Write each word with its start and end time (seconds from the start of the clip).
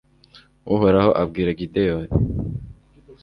uhoraho 0.73 1.11
abwira 1.21 1.51
gideyoni 1.59 2.09